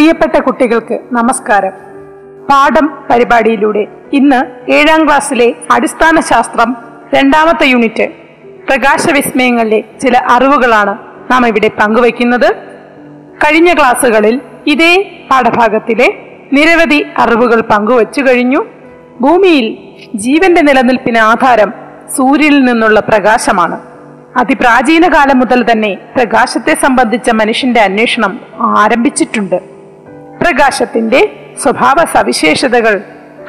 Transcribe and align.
പ്രിയപ്പെട്ട 0.00 0.38
കുട്ടികൾക്ക് 0.38 0.98
നമസ്കാരം. 1.12 1.70
പാഠം 2.50 2.90
പരിപാടിയിലൂടെ 3.10 3.86
ഇന്ന് 4.12 4.70
ഏഴാം 4.70 5.06
ക്ലാസ്സിലെ 5.06 5.54
അടിസ്ഥാന 5.70 6.20
ശാസ്ത്രം 6.20 6.76
രണ്ടാമത്തെ 7.14 7.66
യൂണിറ്റ് 7.66 8.08
പ്രകാശ 8.68 9.10
വിസ്മയങ്ങളിലെ 9.12 9.84
ചില 10.02 10.18
അറിവുകളാണ് 10.18 10.98
നാം 11.30 11.46
ഇവിടെ 11.46 11.68
പങ്കുവയ്ക്കുന്നത്. 11.68 12.56
കഴിഞ്ഞ 13.44 13.74
ക്ലാസ്സുകളിൽ 13.74 14.40
ഇതേ 14.66 15.22
പാഠഭാഗത്തിലെ 15.30 16.14
നിരവധി 16.52 17.06
അറിവുകൾ 17.18 17.60
പങ്കുവച്ചു 17.60 18.20
കഴിഞ്ഞു. 18.20 18.64
ഭൂമിയിൽ 19.20 19.78
ജീവന്റെ 20.14 20.60
നിലനിൽപ്പിന് 20.60 21.18
ആധാരം 21.18 21.72
സൂര്യനിൽ 22.16 22.64
നിന്നുള്ള 22.64 23.00
പ്രകാശമാണ്. 23.00 23.80
അതിപ്രാചീന 24.36 25.08
കാലം 25.08 25.38
മുതൽ 25.38 25.72
തന്നെ 25.72 25.94
പ്രകാശത്തെ 26.16 26.74
സംബന്ധിച്ച 26.74 27.30
മനുഷ്യന്റെ 27.30 27.80
അന്വേഷണം 27.80 28.40
ആരംഭിച്ചിട്ടുണ്ട്. 28.60 29.69
പ്രകാശത്തിന്റെ 30.42 31.20
സ്വഭാവ 31.62 32.04
സവിശേഷതകൾ 32.04 33.00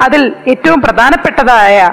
അതിൽ 0.02 0.34
ഏറ്റവും 0.48 0.80
പ്രധാനപ്പെട്ടതായ 0.80 1.92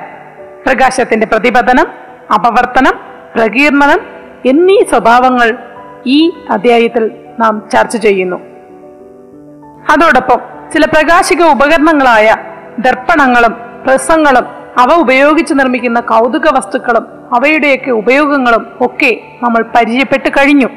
പ്രകാശത്തിന്റെ 0.66 1.26
പ്രതിപതനം 1.26 1.88
അപവർത്തനം 2.34 2.96
പ്രകീർണനം 3.36 4.00
എന്നീ 4.46 4.78
സ്വഭാവങ്ങൾ 4.90 5.58
ഈ 6.06 6.32
അധ്യായത്തിൽ 6.50 7.12
നാം 7.40 7.70
ചർച്ച 7.74 7.98
ചെയ്യുന്നു. 7.98 8.38
അതോടൊപ്പം 9.92 10.40
ചില 10.74 10.86
പ്രകാശിക 10.86 11.44
ഉപകരണങ്ങളായ 11.44 12.36
ദർപ്പണങ്ങളും 12.80 13.54
പ്രസങ്ങളും 13.86 14.46
അവ 14.80 14.94
ഉപയോഗിച്ച് 15.00 15.54
നിർമ്മിക്കുന്ന 15.54 16.00
കൗതുക 16.00 16.58
വസ്തുക്കളും 16.58 17.06
അവയുടെയൊക്കെ 17.36 17.92
ഉപയോഗങ്ങളും 17.92 18.68
ഒക്കെ 18.82 19.12
നമ്മൾ 19.44 19.66
പരിചയപ്പെട്ട് 19.76 20.30
കഴിഞ്ഞു. 20.30 20.70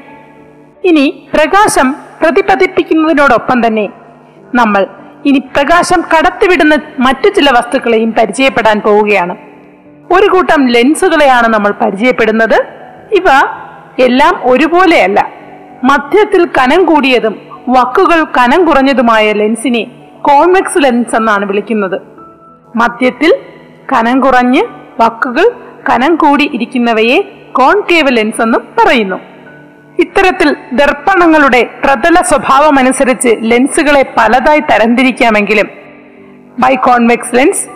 ഇനി 0.84 1.28
പ്രകാശം 1.34 1.92
പ്രതിപതിപ്പിക്കുന്നതിനോടൊപ്പം 2.22 3.66
തന്നെ 3.66 3.88
നമ്മൾ 4.54 4.86
ഇനി 5.26 5.38
പ്രകാശം 5.38 6.00
കടത്തിവിടുന്ന 6.00 6.74
മറ്റു 6.98 7.28
ചില 7.28 7.50
വസ്തുക്കളെയും 7.50 8.12
പരിചയപ്പെടാൻ 8.12 8.80
പോവുകയാണ്. 8.80 9.36
ഒരു 10.12 10.26
കൂട്ടം 10.32 10.66
ലെൻസുകളെയാണ് 10.66 11.48
നമ്മൾ 11.54 11.72
പരിചയപ്പെടുന്നത്. 11.82 12.58
ഇവ 13.12 13.24
എല്ലാം 13.98 14.40
ഒരുപോലെയല്ല. 14.44 15.30
മധ്യത്തിൽ 15.84 16.46
കനം 16.46 16.84
കൂടിയതും 16.84 17.34
വക്കുകൾ 17.68 18.24
കനം 18.24 18.64
കുറഞ്ഞതുമായ 18.64 19.32
ലെൻസിനെ 19.32 19.82
കോൺവെക്സ് 20.22 20.84
ലെൻസ് 20.84 21.16
എന്നാണ് 21.16 21.44
വിളിക്കുന്നത്. 21.44 22.00
മധ്യത്തിൽ 22.76 23.34
കനം 23.92 24.20
കുറഞ്ഞ് 24.20 24.62
വക്കുകൾ 25.00 25.48
കനം 25.90 26.14
കൂടി 26.14 26.50
ഇരിക്കുന്നവയെ 26.54 27.20
കോൺകേവ് 27.52 28.16
ലെൻസ് 28.16 28.42
എന്നും 28.42 28.62
പറയുന്നു. 28.78 29.31
ഇത്തരത്തിൽ 29.98 30.56
ദർപ്പണങ്ങളുടെ 30.72 31.70
പ്രതല 31.84 32.20
സ്വഭാവമനുസരിച്ച് 32.22 33.36
ലെൻസുകളെ 33.40 34.14
പലതായി 34.18 34.60
തരംതിരിക്കാമെങ്കിലും 34.60 35.68
biconvex 36.74 37.36
lens 37.36 37.66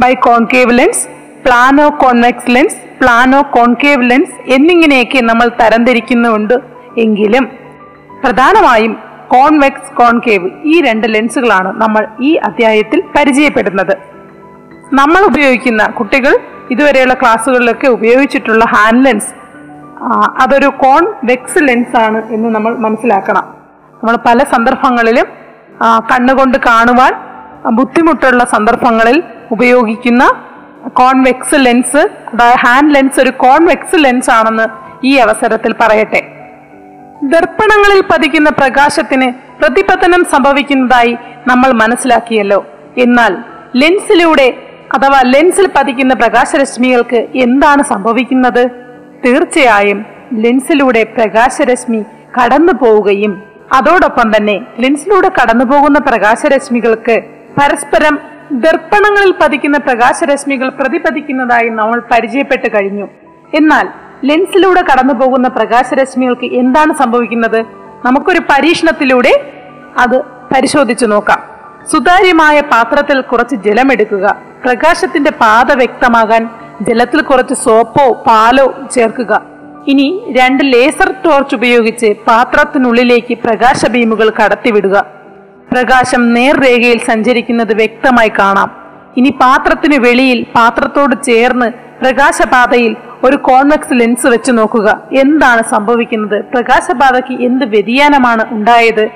biconcave 0.14 0.78
lens 0.78 1.08
plano 1.44 1.90
convex 1.90 2.50
lens 2.54 2.76
plano 3.00 3.42
concave 3.42 4.10
lens 4.10 4.52
എന്നിങ്ങനെയൊക്കെ 4.52 5.20
നമ്മൾ 5.20 5.50
തരംതിരിക്കുന്നുണ്ട് 5.60 6.54
എങ്കിലും 6.98 7.44
പ്രധാനമായും 8.22 8.98
കോൺവെക്സ് 9.28 9.96
കോൺകേവ് 9.96 10.50
ഈ 10.64 10.80
രണ്ട് 10.80 11.14
ലെൻസുകളാണ് 11.14 11.80
നമ്മൾ 11.80 12.06
ഈ 12.20 12.34
അധ്യായത്തിൽ 12.34 13.02
പരിചയപ്പെടുന്നത്. 13.16 13.96
നമ്മൾ 14.92 15.24
ഉപയോഗിക്കുന്ന 15.24 15.86
കുട്ടികൾ 15.86 16.38
ഇതുവരെയുള്ള 16.70 17.14
ക്ലാസ്സുകളിലൊക്കെ 17.14 17.86
ഉപയോഗിച്ചിട്ടുള്ള 17.88 18.64
ഹാൻഡ് 18.64 19.06
ലെൻസ് 19.06 19.45
ആ, 20.00 20.08
കോൺ 20.68 21.12
വെക്സ് 21.24 21.68
ലെൻസ് 21.68 21.96
ആണ് 21.96 22.32
എന്ന് 22.32 22.48
നമ്മൾ 22.48 22.76
മനസ്സിലാക്കണം. 22.76 23.42
നമ്മൾ 23.94 24.18
പല 24.26 24.44
സന്ദർഭങ്ങളിലും 24.44 25.26
കണ്ണുകൊണ്ട് 26.12 26.58
കാണുവാൻ 26.58 27.12
ബുദ്ധിമുട്ടുള്ള 27.76 28.44
സന്ദർഭങ്ങളിൽ 28.44 29.22
ഉപയോഗിക്കുന്ന 29.50 30.32
കോൺവെക്സ് 30.88 31.54
ലെൻസ് 31.54 32.08
ഹാൻഡ് 32.56 32.94
ലെൻസ് 32.94 33.20
ഒരു 33.20 33.30
കോൺവെക്സ് 33.30 34.04
ലെൻസ് 34.04 34.30
ആണെന്ന് 34.30 34.66
ഈ 35.04 35.16
അവസരത്തിൽ 35.16 35.74
പറയട്ടെ. 35.80 36.22
ദർപ്പണങ്ങളിൽ 37.22 38.02
പതിക്കുന്ന 38.12 38.50
പ്രകാശത്തിന് 38.50 39.32
പ്രതിപതനം 39.60 40.24
സംഭവിക്കുന്നതായി 40.24 41.18
നമ്മൾ 41.46 41.72
മനസ്സിലാക്കിയല്ലോ. 41.72 42.66
എന്നാൽ 42.98 43.36
ലെൻസിലൂടെ 43.76 44.56
അഥവാ 44.94 45.20
ലെൻസിൽ 45.24 45.70
പതിക്കുന്ന 45.76 46.14
പ്രകാശരശ്മികൾക്ക് 46.14 47.26
എന്താണ് 47.34 47.82
സംഭവിക്കുന്നത്? 47.82 48.85
തീർച്ചയായും 49.26 50.06
ലെൻസിലൂടെ 50.32 51.04
പ്രകാശരശ്മി 51.04 52.04
കടന്നു 52.36 52.72
പോവുകയും 52.72 53.42
അതോടൊപ്പം 53.72 54.36
തന്നെ 54.36 54.60
ലെൻസിലൂടെ 54.78 55.28
കടന്നു 55.28 55.64
പോകുന്ന 55.64 55.98
പ്രകാശരശ്മികൾക്ക് 55.98 57.22
പരസ്പരം 57.60 58.18
ദർപ്പണങ്ങളിൽ 58.52 59.34
പതിക്കുന്ന 59.42 59.78
പ്രകാശരശ്മികൾ 59.78 60.68
പ്രതിപതിക്കുന്നതായി 60.68 61.68
നമ്മൾ 61.68 62.02
പരിചയപ്പെട്ട് 62.10 62.68
കഴിഞ്ഞു. 62.76 63.08
എന്നാൽ 63.54 63.88
ലെൻസിലൂടെ 64.24 64.82
കടന്നു 64.82 65.14
പോകുന്ന 65.14 65.48
പ്രകാശരശ്മികൾക്ക് 65.48 66.46
എന്താണ് 66.54 66.94
സംഭവിക്കുന്നത്? 66.94 67.60
നമുക്കൊരു 68.04 68.38
പരീക്ഷണത്തിലൂടെ 68.38 69.52
അത് 69.98 70.22
പരിശോധിച്ചു 70.54 71.06
നോക്കാം. 71.06 71.42
സുതാര്യമായ 71.92 72.60
പാത്രത്തിൽ 72.60 73.20
കുറച്ച് 73.20 73.54
ജലമെടുക്കുക. 73.56 74.36
പ്രകാശത്തിന്റെ 74.64 75.30
പാത 75.30 75.72
വ്യക്തമാകാൻ 75.72 76.50
ജലത്തിൽ 76.80 77.20
കുറച്ച് 77.20 77.54
സോപ്പോ 77.54 78.22
പാലോ 78.26 78.74
ചേർക്കുക. 78.94 79.42
ഇനി 79.88 80.22
രണ്ട് 80.30 80.62
ലേസർ 80.72 81.14
ടോർച്ച് 81.24 81.54
ഉപയോഗിച്ച് 81.54 82.14
പാത്രത്തിനുള്ളിലേക്ക് 82.28 83.34
പ്രകാശ 83.34 83.86
ബീമുകൾ 83.86 84.30
കടത്തിവിടുക. 84.30 85.06
പ്രകാശം 85.72 86.34
നേർരേഖയിൽ 86.34 86.98
സഞ്ചരിക്കുന്നത് 86.98 87.74
വ്യക്തമായി 87.74 88.28
കാണാം. 88.28 88.70
ഇനി 89.16 89.30
പാത്രത്തിന് 89.40 89.94
വെളിയിൽ 89.94 90.46
പാത്രത്തോട് 90.56 91.24
ചേർന്ന് 91.24 91.72
പ്രകാശപാതയിൽ 92.02 92.96
ഒരു 93.24 93.36
കോൺവെക്സ് 93.36 94.00
ലെൻസ് 94.00 94.26
വെച്ച് 94.26 94.52
നോക്കുക. 94.52 95.02
എന്താണ് 95.12 95.62
സംഭവിക്കുന്നത്? 95.62 96.44
പ്രകാശപാതയ്ക്ക് 96.44 97.42
എന്ത് 97.44 97.64
വ്യതിയാനമാണ് 97.64 98.44
ഉണ്ടായത്? 98.50 99.10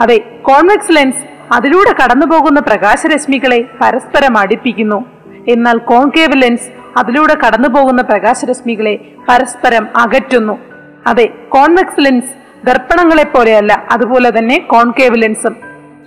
അതെ 0.00 0.18
കോൺവെക്സ് 0.42 0.96
ലെൻസ് 0.96 1.52
അതിലൂടെ 1.52 1.92
കടന്നുപോകുന്ന 1.92 2.60
പ്രകാശരശ്മികളെ 2.60 3.64
പരസ്പരം 3.80 4.38
അടുപ്പിക്കുന്നു. 4.38 5.04
എന്നാൽ 5.48 5.78
കോൺകേവ് 5.78 6.42
ലെൻസ് 6.42 6.81
അതിലൂടെ 6.96 7.34
കടന്നു 7.34 7.68
പോകുന്ന 7.68 8.02
പ്രകാശരശ്മികളെ 8.02 8.98
പരസ്പരം 9.28 9.88
അകറ്റുന്നു. 9.96 10.58
അതെ 11.06 11.28
കോൺവെക്സ് 11.48 12.04
ലെൻസ് 12.04 12.66
ദർപ്പണങ്ങളെ 12.66 13.24
പോലെയല്ല 13.24 13.84
അതുപോലെ 13.92 14.38
തന്നെ 14.38 14.58
കോൺകേവ് 14.58 15.22
ലെൻസും. 15.22 15.56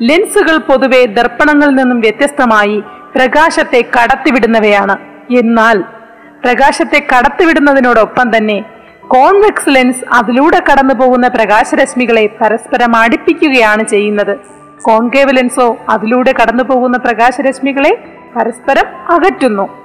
ലെൻസുകൾ 0.02 0.58
പൊതുവെ 0.58 1.06
ദർപ്പണങ്ങളിൽ 1.06 1.76
നിന്നും 1.76 2.00
വ്യത്യസ്തമായി 2.00 2.84
പ്രകാശത്തെ 3.16 3.86
കടത്തിവിടുന്നവയാണ്. 3.96 4.98
എന്നാൽ 5.38 5.84
പ്രകാശത്തെ 6.46 7.08
കടത്തിവിടുന്നതിനോടൊപ്പം 7.12 8.38
തന്നെ 8.38 8.66
കോൺവെക്സ് 9.08 9.70
ലെൻസ് 9.70 10.04
അതിലൂടെ 10.14 10.62
കടന്നു 10.72 10.94
പോകുന്ന 10.94 11.28
പ്രകാശരശ്മികളെ 11.28 12.30
പരസ്പരം 12.42 12.96
അടുപ്പിക്കുകയാണ് 12.96 13.84
ചെയ്യുന്നത്. 13.84 14.38
കോൺകേവ് 14.82 15.38
ലെൻസോ 15.38 15.78
അതിലൂടെ 15.90 16.32
കടന്നു 16.32 16.64
പോകുന്ന 16.64 16.98
പ്രകാശരശ്മികളെ 16.98 18.04
പരസ്പരം 18.36 19.16
അകറ്റുന്നു. 19.16 19.85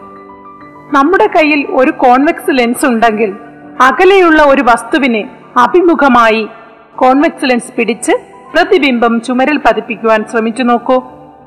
നമ്മുടെ 0.92 1.26
കയ്യിൽ 1.26 1.66
ഒരു 1.70 1.90
കോൺവെക്സ് 1.90 2.58
ലെൻസ് 2.58 2.86
ഉണ്ടെങ്കിൽ 2.86 3.34
അകലെയുള്ള 3.80 4.42
ഒരു 4.42 4.62
വസ്തുവിനെ 4.62 5.30
അഭിമുഖമായി 5.56 6.48
കോൺവെക്സ് 6.96 7.50
ലെൻസ് 7.50 7.72
പിടിച്ച് 7.76 8.12
പ്രതിബിംബം 8.54 9.20
ചുമരിൽ 9.20 9.58
പതിപ്പിക്കുവാൻ 9.58 10.24
ശ്രമിച്ചു 10.30 10.62
നോക്കൂ. 10.62 10.98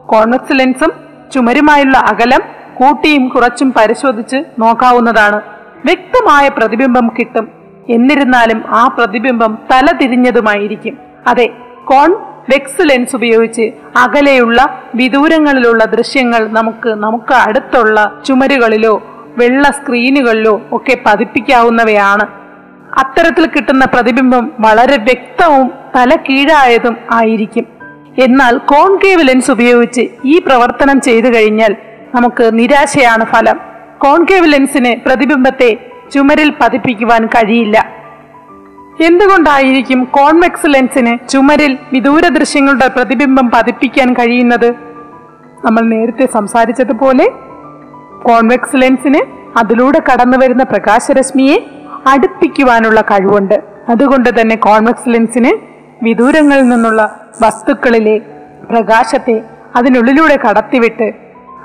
കോൺവെക്സ് 0.05 0.59
ലെൻസും 0.59 0.91
ചുമരുമായുള്ള 1.33 1.97
അകലം 1.97 2.41
കൂട്ടിയും 2.73 3.29
കുറച്ചും 3.29 3.73
പരിശോധിച്ച് 3.77 4.43
നോക്കാവുന്നതാണ്. 4.59 5.41
വ്യക്തമായ 5.85 6.47
പ്രതിബിംബം 6.47 7.07
കിട്ടും. 7.19 7.47
എന്നിരുന്നാലും 7.89 8.63
ആ 8.67 8.87
പ്രതിബിംബം 8.87 9.57
തല 9.71 9.85
തിരിഞ്ഞതുമായിരിക്കും. 10.01 10.97
അതെ 11.27 11.49
കോൺ 11.85 12.11
വെക്സ് 12.49 12.89
ലെൻസ് 12.89 13.15
ഉപയോഗിച്ച് 13.15 13.71
അകലെയുള്ള 13.97 14.81
വിദൂരങ്ങളിലുള്ള 14.95 15.85
ദൃശ്യങ്ങൾ 15.85 16.47
നമുക്ക് 16.47 16.89
നമുക്ക് 16.89 17.33
അടുത്തുള്ള 17.33 18.21
ചുമരുകളിലോ 18.25 19.12
വെള്ള 19.38 19.63
സ്ക്രീനുകളിലോ 19.63 20.62
ഒക്കെ 20.71 20.97
പതിപ്പിക്കാവുന്നവയാണ്. 21.06 22.27
അത്തരത്തിൽ 23.00 23.45
കിട്ടുന്ന 23.45 23.85
പ്രതിബിംബം 23.85 24.51
വളരെ 24.59 24.97
വ്യക്തവും 24.97 25.71
തല 25.95 26.15
കീഴായതും 26.15 26.97
ആയിരിക്കും. 27.12 27.65
എന്നാൽ 28.24 28.57
കോൺകേവ് 28.57 29.27
ലെൻസ് 29.27 29.51
ഉപയോഗിച്ച് 29.51 30.07
ഈ 30.25 30.39
പ്രവർത്തനം 30.39 31.01
ചെയ്തു 31.01 31.27
കഴിഞ്ഞാൽ 31.27 31.75
നമുക്ക് 32.15 32.59
നിരാശയാണ് 32.59 33.25
ഫലം. 33.25 33.59
കോൺകേവ് 33.97 34.53
ലെൻസിന് 34.53 34.95
പ്രതിബിംബത്തെ 35.06 35.77
ചുമരിൽ 36.13 36.53
പതിപ്പിക്കുവാൻ 36.62 37.25
കഴിയില്ല. 37.25 38.03
എന്തുകൊണ്ടായിരിക്കും 39.06 40.03
കോൺവെക്സ് 40.03 40.74
ലെൻസിന് 40.74 41.29
ചുമരിൽ 41.29 41.77
വിദൂര 41.94 42.27
ദൃശ്യങ്ങളുടെ 42.27 42.88
പ്രതിബിംബം 42.88 43.50
പതിപ്പിക്കാൻ 43.50 44.13
കഴിയുന്നത്? 44.13 44.71
നമ്മൾ 45.65 45.81
നേരത്തെ 45.81 46.27
സംസാരിച്ചതുപോലെ 46.33 47.31
കോൺവെക്സ് 48.25 48.81
ലെൻസിന് 48.81 49.21
അതിലൂടെ 49.57 49.99
കടന്നു 49.99 50.37
വരുന്ന 50.37 50.63
പ്രകാശരശ്മിയെ 50.63 51.57
അടുപ്പിക്കുവാനുള്ള 52.07 53.01
കഴിവുണ്ട്. 53.01 53.63
അതുകൊണ്ട് 53.89 54.41
തന്നെ 54.41 54.55
കോൺവെക്സ് 54.55 55.09
ലെൻസിന് 55.13 55.51
വിദൂരങ്ങളിൽ 56.03 56.69
നിന്നുള്ള 56.69 57.19
വസ്തുക്കളിലെ 57.41 58.17
പ്രകാശത്തെ 58.69 59.43
അതിനുള്ളിലൂടെ 59.75 60.35
കടത്തിവിട്ട് 60.35 61.13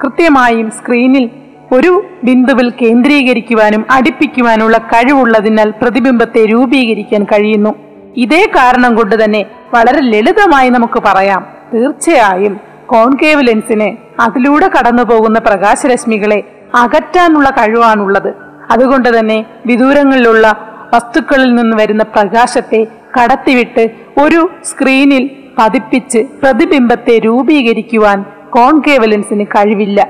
കൃത്യമായും 0.02 0.70
സ്ക്രീനിൽ 0.70 1.31
ഒരു 1.75 2.05
ബിന്ദുവിൽ 2.25 2.72
കേന്ദ്രീകരിക്കുവാനും 2.82 3.87
അടുപ്പിക്കുവാനുള്ള 3.90 4.78
കഴിവുള്ളതിനാൽ 4.78 5.70
പ്രതിബിംബത്തെ 5.70 6.44
രൂപീകരിക്കാൻ 6.44 7.25
കഴിയുന്നു. 7.25 7.75
ഇതേ 8.16 8.46
കാരണം 8.46 8.94
കൊണ്ട് 8.94 9.25
തന്നെ 9.25 9.46
വളരെ 9.75 10.00
ലളിതമായി 10.00 10.69
നമുക്ക് 10.69 11.02
പറയാം. 11.02 11.46
തീർച്ചയായും 11.75 12.68
കോൺകേവ് 12.90 13.46
ലെൻസിന് 13.46 14.20
അതിലൂടെ 14.20 14.70
കടന്നു 14.79 15.02
പോകുന്ന 15.02 15.38
പ്രകാശരശ്മികളെ 15.38 16.43
അകറ്റാനുള്ള 16.75 17.50
കഴിവാണുള്ളത്. 17.50 18.35
അതുകൊണ്ട് 18.70 19.19
തന്നെ 19.19 19.46
വിദൂരങ്ങളിലുള്ള 19.67 20.75
വസ്തുക്കളിൽ 20.94 21.55
നിന്ന് 21.55 21.76
വരുന്ന 21.76 22.02
പ്രകാശത്തെ 22.02 22.87
കടത്തിവിട്ട് 23.17 23.90
ഒരു 24.19 24.50
സ്ക്രീനിൽ 24.64 25.31
പതിപ്പിച്ച് 25.58 26.19
പ്രതിബിംബത്തെ 26.43 27.19
രൂപീകരിക്കുവാൻ 27.19 28.25
കോൺകേവ് 28.50 29.12
ലെൻസിന് 29.12 29.46
കഴിവില്ല. 29.46 30.08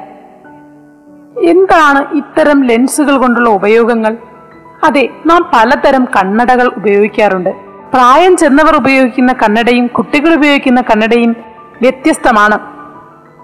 എന്താണ് 1.42 2.14
ഇത്തരം 2.14 2.62
ലെൻസുകൾ 2.62 3.18
കൊണ്ടുള്ള 3.18 3.48
ഉപയോഗങ്ങൾ? 3.48 4.16
അതെ 4.84 5.08
നാം 5.26 5.50
പലതരം 5.54 6.04
കണ്ണടകൾ 6.04 6.66
ഉപയോഗിക്കാറുണ്ട്. 6.76 7.50
പ്രായം 7.94 8.36
ചെന്നവർ 8.36 8.76
ഉപയോഗിക്കുന്ന 8.76 9.32
കണ്ണടയും 9.32 9.86
കുട്ടികൾ 9.86 10.34
ഉപയോഗിക്കുന്ന 10.34 10.80
കണ്ണടയും 10.80 11.47
വ്യത്യസ്തമാണ്. 11.80 12.58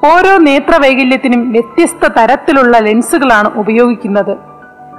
ഓരോ 0.06 0.38
നേത്രവൈകല്യത്തിനും 0.38 1.52
വ്യത്യസ്ത 1.52 2.08
തരത്തിലുള്ള 2.08 2.78
ലെൻസുകളാണ് 2.78 3.50
ഉപയോഗിക്കുന്നത്. 3.54 4.36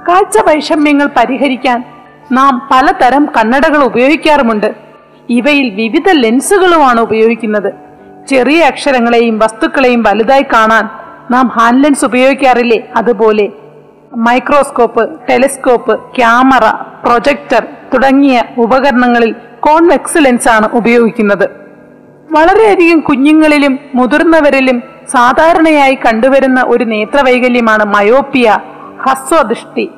കാഴ്ച 0.08 0.38
വൈഷമ്യങ്ങൾ 0.38 1.08
പരിഹരിക്കാൻ 1.16 1.84
നാം 2.32 2.68
പലതരം 2.72 3.28
കണ്ണടകൾ 3.36 3.84
ഉപയോഗിക്കാറുമുണ്ട്. 3.84 4.74
ഇവയിൽ 5.28 5.74
വിവിധ 5.74 6.10
ലെൻസുകളുമാണ് 6.10 7.00
ഉപയോഗിക്കുന്നത്. 7.00 7.72
ചെറിയ 8.26 8.62
അക്ഷരങ്ങളെയും 8.62 9.38
വസ്തുക്കളെയും 9.38 10.02
വലുതായി 10.02 10.42
കാണാൻ 10.42 10.88
നാം 11.30 11.46
ഹാൻഡ് 11.48 11.84
ലെൻസ് 11.84 12.04
ഉപയോഗിക്കാറില്ലേ? 12.04 12.88
അതുപോലെ 12.96 13.48
മൈക്രോസ്കോപ്പ് 14.16 15.20
ടെലിസ്കോപ്പ് 15.28 16.00
ക്യാമറ 16.16 16.70
പ്രൊജക്ടർ 17.04 17.66
തുടങ്ങിയ 17.94 18.42
ഉപകരണങ്ങളിൽ 18.58 19.34
കോൺവെക്സ് 19.60 20.24
ലെൻസാണ് 20.24 20.68
ഉപയോഗിക്കുന്നത്. 20.72 21.65
വളരെയധികം 22.30 23.00
കുഞ്ഞുങ്ങളിലും 23.00 23.78
മുതിർന്നവരിലും 23.94 24.82
സാധാരണയായി 25.12 25.94
കണ്ടുവരുന്ന 25.94 26.64
ഒരു 26.68 26.84
നേത്രവൈകല്യമാണ് 26.84 27.84
മയോപ്പിയ 27.84 28.58
ഹസ്വദൃഷ്ടി 29.06 29.90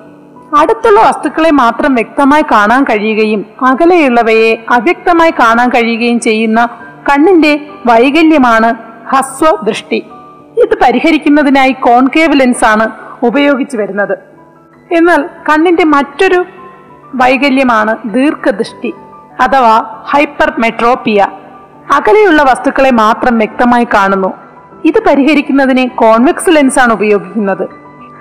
അടുത്തുള്ള 0.57 1.01
വസ്തുക്കളെ 1.01 1.51
മാത്രം 1.51 1.95
വ്യക്തമായി 1.95 2.43
കാണാൻ 2.43 2.85
കഴിയുകയും 2.85 3.47
അകലെയുള്ളവയെ 3.63 4.65
അവ്യക്തമായി 4.71 5.31
കാണാൻ 5.31 5.69
കഴിയുകയും 5.69 6.21
ചെയ്യുന്ന 6.21 6.69
കണ്ണിന്റെ 7.11 7.61
വൈകല്യമാണ് 7.87 8.75
ഹസ്വദൃഷ്ടി 9.09 10.05
ഇത് 10.63 10.79
പരിഹരിക്കുന്നതിനായി 10.83 11.73
കോൺകേവ് 11.73 12.41
ലെൻസ് 12.41 12.65
ആണ് 12.65 12.91
ഉപയോഗിച്ചു 13.23 13.77
വരുന്നത്. 13.77 14.19
എന്നാൽ 14.93 15.31
കണ്ണിന്റെ 15.49 15.85
മറ്റൊരു 15.85 16.45
വൈകല്യമാണ് 17.15 17.97
ദീർഘദൃഷ്ടി 18.05 18.95
അഥവാ 19.41 20.03
ഹൈപ്പർ 20.09 20.53
മെട്രോപ്പിയ 20.59 21.27
അകലെയുള്ള 21.93 22.43
വസ്തുക്കളെ 22.43 22.91
മാത്രം 22.91 23.39
വ്യക്തമായി 23.39 23.85
കാണുന്നു. 23.85 24.33
ഇത് 24.85 25.05
പരിഹരിക്കുന്നതിന് 25.07 25.91
കോൺവെക്സ് 25.91 26.49
ലെൻസ് 26.49 26.79
ആണ് 26.79 26.93
ഉപയോഗിക്കുന്നത്. 26.93 27.69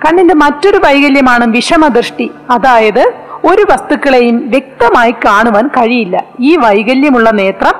കണ്ണിന്റെ 0.06 0.34
മറ്റൊരു 0.34 0.76
വൈകല്യമാണ് 0.76 1.46
വിഷമദൃഷ്ടി. 1.46 2.30
അതായത് 2.50 3.12
ഒരു 3.44 3.66
വസ്തുക്കളെയും 3.70 4.50
വ്യക്തമായി 4.50 5.10
കാണുവാൻ 5.10 5.68
കഴിയില്ല. 5.68 6.24
ഈ 6.40 6.56
വൈകല്യമുള്ള 6.56 7.30
നേത്രം 7.30 7.74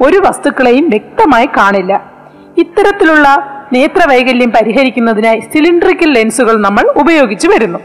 ഒരു 0.00 0.16
വസ്തുക്കളെയും 0.16 0.88
വ്യക്തമായി 0.88 1.46
കാണില്ല. 1.46 2.04
ഇത്തരത്തിലുള്ള 2.58 3.28
നേത്രവൈകല്യം 3.72 4.50
പരിഹരിക്കുന്നതിനായി 4.50 5.40
സിലിണ്ടറിക്കൽ 5.40 6.12
ലെൻസുകൾ 6.12 6.60
നമ്മൾ 6.60 6.92
ഉപയോഗിച്ചു 6.96 7.48
വരുന്നു. 7.48 7.78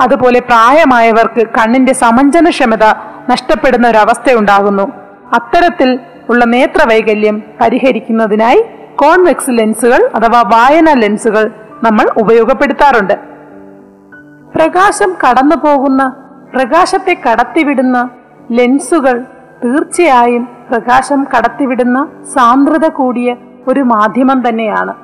അതുപോലെ 0.00 0.40
പ്രായമായവർക്ക് 0.40 1.46
കണ്ണിന്റെ 1.46 1.92
സമഞ്ജനക്ഷമത 1.92 2.84
നഷ്ടപ്പെടുന്ന 3.30 3.88
ഒരവസ്ഥ 3.88 4.34
ഉണ്ടാകുന്നു 4.34 4.92
അത്തരത്തിൽ 5.34 5.98
ഉള്ള 6.30 6.44
നേത്രവൈകല്യം 6.44 7.42
പരിഹരിക്കുന്നതിനായി 7.60 8.64
കോൺവെക്സ് 8.96 9.50
ലെൻസുകൾ 9.50 10.10
അഥവാ 10.14 10.42
വായന 10.42 10.92
ലെൻസുകൾ 10.92 11.50
നമ്മൾ 11.84 12.10
ഉപയോഗപ്പെടുത്താറുണ്ട്. 12.16 13.14
പ്രകാശം 14.54 15.14
കടന്നു 15.24 15.56
പോകുന്ന 15.56 16.16
പ്രകാശത്തെ 16.54 17.16
കടത്തിവിടുന്ന 17.30 18.10
ലെൻസുകൾ 18.50 19.24
തീർച്ചയായും 19.64 20.48
പ്രകാശം 20.70 21.26
കടത്തിവിടുന്ന 21.36 22.08
സാന്ദ്രത 22.34 22.88
കൂടിയ 22.88 23.36
ഒരു 23.68 23.80
മാധ്യമം 23.80 24.48
തന്നെയാണ്. 24.48 24.94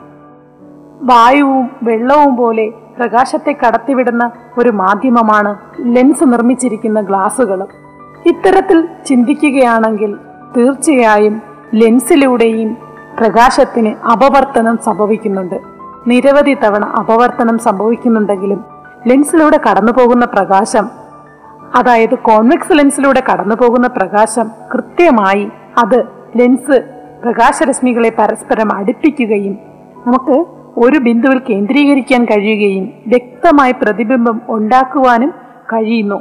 വായുവും 1.02 1.70
വെള്ളവും 1.82 2.36
പോലെ 2.36 2.68
പ്രകാശത്തെ 2.98 3.52
കടത്തിവിടുന്ന 3.52 4.30
ഒരു 4.58 4.68
മാധ്യമമാണ് 4.68 5.56
ലെൻസ് 5.80 6.24
നിർമ്മിച്ചിരിക്കുന്ന 6.24 7.00
ഗ്ലാസുകളും. 7.00 7.68
ഇത്തരത്തിൽ 8.26 8.88
ചിന്തിക്കുകയാണെങ്കിൽ 9.06 10.16
തീർച്ചയായും 10.56 11.42
ലെൻസിലൂടെയും 11.74 12.76
പ്രകാശത്തിന് 13.18 14.06
അപവർത്തനം 14.06 14.78
സംഭവിക്കുന്നുണ്ട്. 14.86 15.58
നിരവധി 16.06 16.54
തവണ 16.54 16.84
അപവർത്തനം 16.84 17.58
സംഭവിക്കുന്നുണ്ടെങ്കിലും 17.58 18.64
ലെൻസിലൂടെ 19.06 19.60
കടന്നു 19.70 19.92
പോകുന്ന 19.92 20.24
പ്രകാശം 20.24 20.90
അതായത് 21.74 22.14
കോൺവെക്സ് 22.18 22.78
ലെൻസിലൂടെ 22.78 23.22
കടന്നു 23.32 23.54
പോകുന്ന 23.54 23.86
പ്രകാശം 23.86 24.50
കൃത്യമായി 24.74 25.48
അത് 25.78 26.04
ലെൻസ് 26.36 26.78
പ്രകാശരശ്മികളെ 27.24 28.12
പരസ്പരം 28.18 28.72
അടുപ്പിക്കുകയും 28.72 29.58
നമുക്ക് 30.06 30.44
ഒരു 30.76 30.98
ബിന്ദുവിൽ 30.98 31.38
കേന്ദ്രീകരിക്കാൻ 31.50 32.24
കഴിയുകയും 32.24 32.92
വ്യക്തമായി 33.06 33.72
പ്രതിബിംബം 33.72 34.40
ഉണ്ടാക്കുവാനും 34.48 35.32
കഴിയുന്നു. 35.72 36.20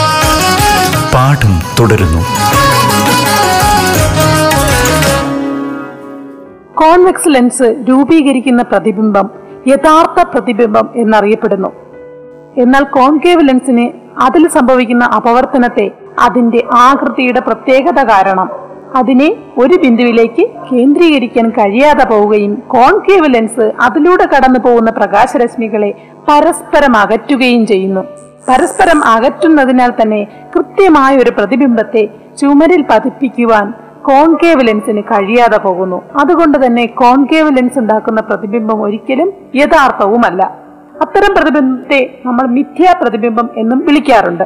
പാഠം 1.13 1.53
തുടരുന്നു. 1.79 2.19
കോൺവെക്സ് 6.75 7.27
ലെൻസ് 7.27 7.85
രൂപീകരിക്കുന്ന 7.89 8.63
പ്രതിബിംബം 8.63 9.29
യഥാർത്ഥ 9.67 10.23
പ്രതിബിംബം 10.23 10.89
എന്നറിയപ്പെടുന്നു. 10.95 11.71
എന്നാൽ 12.57 12.83
കോൺകേവ് 12.83 13.47
ലെൻസിന് 13.47 13.89
അതിൽ 14.21 14.47
സംഭവിക്കുന്ന 14.47 15.05
അപവർത്തനത്തെ 15.05 15.91
അതിന്റെ 16.19 16.63
ആകൃതിയുടെ 16.73 17.39
പ്രത്യേകത 17.39 18.03
കാരണം. 18.03 18.49
അതിനെ 18.95 19.35
ഒരു 19.57 19.75
ബിന്ദുവിലേക്ക് 19.75 20.49
കേന്ദ്രീകരിക്കാൻ 20.71 21.49
കഴിയാതെ 21.49 22.05
പോവുകയും 22.05 22.63
കോൺകേവ് 22.67 23.33
ലെൻസ് 23.33 23.71
അതിലൂടെ 23.81 24.25
കടന്നു 24.25 24.59
പോകുന്ന 24.59 24.91
പ്രകാശരശ്മികളെ 24.91 26.10
പരസ്പരം 26.29 26.97
അകറ്റുകയും 26.97 27.67
ചെയ്യുന്നു. 27.67 28.01
പരസ്പരം 28.49 29.05
അകറ്റുന്നതിനാൽ 29.05 29.91
തന്നെ 30.01 30.27
കൃത്യമായ 30.55 31.17
ഒരു 31.17 31.29
പ്രതിബിംബത്തെ 31.29 32.09
ചുമരിൽ 32.41 32.81
പതിപ്പിക്കുവാൻ 32.81 33.73
കോൺകേവ് 34.01 34.67
ലെൻസിന് 34.67 35.01
കഴിയാതെ 35.01 35.57
പോകുന്നു. 35.57 36.01
അതുകൊണ്ട് 36.19 36.65
തന്നെ 36.65 36.85
കോൺകേവ് 36.85 37.57
ലെൻസ് 37.57 37.79
ഉണ്ടാക്കുന്ന 37.79 38.21
പ്രതിബിംബം 38.21 38.83
ഒരിക്കലും 38.83 39.33
യഥാർത്ഥവുമല്ല. 39.55 40.57
അത്തരം 41.01 41.35
പ്രതിബിംബത്തെ 41.35 42.21
നമ്മൾ 42.25 42.47
മിഥ്യാ 42.47 42.93
പ്രതിബിംബം 43.01 43.49
എന്നും 43.57 43.85
വിളിക്കാറുണ്ട്. 43.85 44.43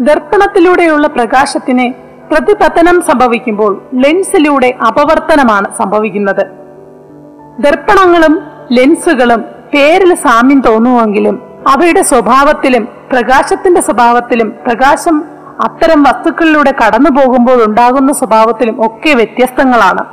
ദർപ്പണത്തിലൂടെയുള്ള 0.00 1.06
പ്രകാശത്തിന് 1.06 1.92
പ്രതിപതനം 2.32 3.00
സംഭവിക്കുമ്പോൾ 3.00 3.82
ലെൻസിലൂടെ 3.94 4.74
അപവർത്തനമാണ് 4.88 5.76
സംഭവിക്കുന്നത്. 5.78 6.46
ദർപ്പണങ്ങളും 7.60 8.40
ലെൻസുകളും 8.72 9.44
പേരിൽ 9.74 10.14
സാമ്യം 10.14 10.60
തോന്നുമെങ്കിലും 10.60 11.42
അവയുടെ 11.68 12.02
സ്വഭാവത്തിലും 12.02 12.88
പ്രകാശത്തിന്റെ 13.12 13.80
സ്വഭാവത്തിലും 13.80 14.54
പ്രകാശം 14.66 15.24
അത്തരം 15.64 16.02
വസ്തുക്കളിലൂടെ 16.02 16.74
കടന്നു 16.86 17.10
പോകുമ്പോൾ 17.10 17.64
ഉണ്ടാകുന്ന 17.64 18.12
സ്വഭാവത്തിലും 18.12 18.86
ഒക്കെ 18.86 19.14
വ്യത്യസ്തങ്ങളാണ്. 19.14 20.04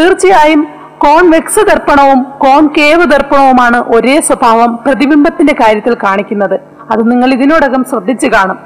തീർച്ചയായും 0.00 0.66
കോൺവെക്സ് 0.98 1.60
ദർപ്പണവും 1.60 2.22
കോൺകേവ് 2.22 3.04
ദർപ്പണവുമാണ് 3.04 3.76
ഒരേ 3.76 4.20
സ്വഭാവം 4.20 4.76
പ്രതിബിംബത്തിന്റെ 4.76 5.52
കാര്യത്തിൽ 5.60 5.94
കാണിക്കുന്നത്. 5.94 6.60
അത് 6.90 7.10
നിങ്ങൾ 7.10 7.32
ഇതിനോടകം 7.32 7.84
ശ്രദ്ധിച്ചു 7.84 8.26
കാണും. 8.26 8.58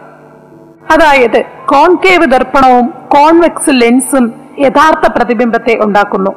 അതായത് 0.91 1.43
കോൺകേവ് 1.43 2.27
ദർപ്പണവും 2.27 2.87
കോൺവെക്സ് 2.87 3.71
ലെൻസും 3.71 4.33
യഥാർത്ഥ 4.59 5.09
പ്രതിബിംബത്തെ 5.09 5.79
ഉണ്ടാക്കുന്നു. 5.81 6.31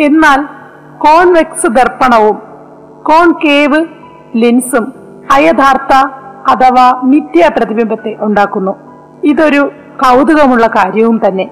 എന്നാൽ 0.00 0.42
കോൺവെക്സ് 0.98 1.66
ദർപ്പണവും 1.66 2.55
കോൺകേവ് 3.06 3.84
ലെൻസും 4.36 4.92
അയഥാർത്ഥ 5.32 5.92
അഥവാ 6.50 7.00
മിഥ്യ 7.04 7.50
പ്രതിബിംബത്തെ 7.56 8.16
ഉണ്ടാക്കുന്നു. 8.20 8.72
ഇതൊരു 9.24 9.72
കൗതുകമുള്ള 9.96 10.66
കാര്യവും 10.66 11.20
തന്നെ. 11.26 11.44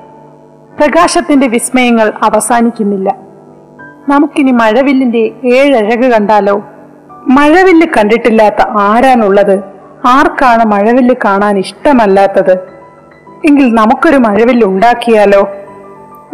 പ്രകാശത്തിന്റെ 0.78 1.46
വിസ്മയങ്ങൾ 1.46 2.12
അവസാനിക്കുന്നില്ല. 2.22 3.16
നമുക്കിനി 4.08 4.50
മഴവില്ലിന്റെ 4.50 5.30
ഏഴഴക് 5.44 6.12
കണ്ടാലോ? 6.12 6.62
മഴവില്ല് 7.10 7.86
കണ്ടിട്ടില്ലാത്ത 7.86 8.62
ആരാണുള്ളത്? 8.68 9.62
ആർക്കാണ് 10.06 10.64
മഴവില്ല് 10.64 11.14
കാണാൻ 11.24 11.58
ഇഷ്ടമല്ലാത്തത്? 11.58 12.52
എങ്കിൽ 13.46 13.74
നമുക്കൊരു 13.74 14.16
മഴവില്ല് 14.16 14.66
ഉണ്ടാക്കിയാലോ? 14.66 15.48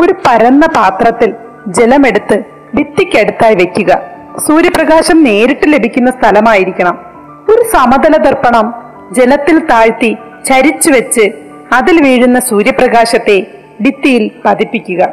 ഒരു 0.01 0.13
പരന്ന 0.13 0.67
പാത്രത്തിൽ 0.67 1.35
ജലമെടുത്ത് 1.69 2.45
ഭിത്തിക്കടുത്തായി 2.77 3.55
വെക്കുക. 3.55 4.20
സൂര്യപ്രകാശം 4.47 5.23
നേരിട്ട് 5.25 5.73
ലഭിക്കുന്ന 5.73 6.11
സ്ഥലമായിരിക്കണം. 6.11 6.99
ഒരു 7.49 7.63
സമതല 7.73 8.17
ദർപ്പണം 8.17 8.75
ജലത്തിൽ 9.13 9.59
താഴ്ത്തി 9.59 10.17
ചരിച്ചു 10.45 10.91
വെച്ച് 10.91 11.31
അതിൽ 11.73 12.03
വീഴുന്ന 12.03 12.41
സൂര്യപ്രകാശത്തെ 12.41 13.47
ഭിത്തിയിൽ 13.81 14.31
പതിപ്പിക്കുക. 14.45 15.09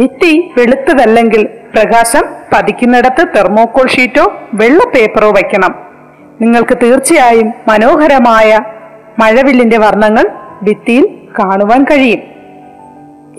ഭിത്തി 0.00 0.50
വെളുത്തതല്ലെങ്കിൽ 0.56 1.48
പ്രകാശം 1.74 2.24
പതിക്കുന്നിടത്ത് 2.52 3.26
തെർമോക്കോൾ 3.36 3.88
ഷീറ്റോ 3.88 4.32
വെള്ള 4.54 4.84
പേപ്പറോ 4.84 5.30
വയ്ക്കണം. 5.30 5.74
നിങ്ങൾക്ക് 6.40 6.78
തീർച്ചയായും 6.82 7.52
മനോഹരമായ 7.68 8.60
മഴവില്ലിന്റെ 9.18 9.78
വർണങ്ങൾ 9.78 10.28
ഭിത്തിയിൽ 10.62 11.08
കാണുവാൻ 11.38 11.84
കഴിയും. 11.84 12.20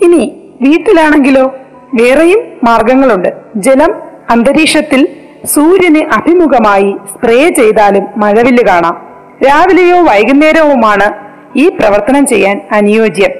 ഇനി 0.04 0.36
വീട്ടിലാണെങ്കിലോ 0.60 1.54
വേറെയും 1.94 2.38
മാർഗങ്ങളുണ്ട്. 2.64 3.28
ജലം 3.56 3.94
അന്തരീക്ഷത്തിൽ 4.30 5.08
സൂര്യന് 5.46 5.98
അഭിമുഖമായി 5.98 6.96
സ്പ്രേ 7.12 7.48
ചെയ്താലും 7.48 8.06
മഴവില്ല് 8.16 8.64
കാണാം. 8.64 9.08
രാവിലെയോ 9.46 10.04
വൈകുന്നേരവുമാണ് 10.04 11.12
ഈ 11.56 11.68
പ്രവർത്തനം 11.68 12.26
ചെയ്യാൻ 12.26 12.68
അനുയോജ്യം. 12.72 13.30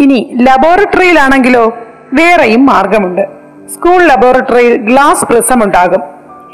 ഇനി 0.00 0.30
ലബോറട്ടറിയിലാണെങ്കിലോ 0.34 1.76
വേറെയും 2.14 2.66
മാർഗമുണ്ട്. 2.66 3.22
സ്കൂൾ 3.74 4.02
ലബോറട്ടറിയിൽ 4.02 4.76
ഗ്ലാസ് 4.76 5.24
പ്രിസം 5.24 5.64
ഉണ്ടാകും. 5.64 6.02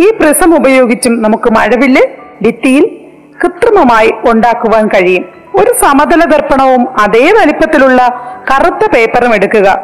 ഈ 0.00 0.11
പ്രിസം 0.11 0.56
ഉപയോഗിച്ചും 0.56 1.22
നമുക്ക് 1.22 1.50
മഴവില്ല് 1.50 2.02
ഭിത്തിയിൽ 2.42 3.00
കൃത്രിമമായി 3.42 4.12
ഉണ്ടാക്കുവാൻ 4.28 4.88
കഴിയും. 4.88 5.25
ഒരു 5.56 5.75
സമതല 5.80 6.25
ദർപ്പണവും 6.25 7.00
അതേ 7.00 7.32
വലിപ്പത്തിലുള്ള 7.32 8.02
കറുത്ത 8.50 8.90
പേപ്പറും 8.94 9.34
എടുക്കുക. 9.34 9.82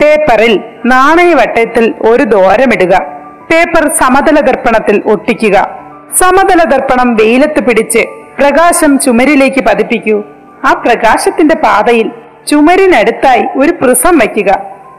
പേപ്പറിൽ 0.00 0.60
നാണയവട്ടത്തിൽ 0.86 1.94
ഒരു 2.00 2.22
ദോരമിടുക 2.22 3.15
പേപ്പർ 3.50 3.84
സമതല 3.92 4.40
ദർപ്പണത്തിൽ 4.40 4.96
ഒട്ടിക്കുക. 5.12 5.56
സമതല 6.20 6.60
ദർപ്പണം 6.72 7.08
വെയിലത്ത് 7.14 7.60
പിടിച്ച് 7.66 8.02
പ്രകാശം 8.38 8.98
ചുമരിലേക്ക് 8.98 9.60
പതിപ്പിക്കൂ. 9.68 10.16
ആ 10.64 10.72
പ്രകാശത്തിന്റെ 10.84 11.56
പാതയിൽ 11.64 12.10
ചുമരിനടുത്തായി 12.50 13.44
ഒരു 13.56 13.72
പ്രിസം 13.80 14.18
വയ്ക്കുക. 14.18 14.50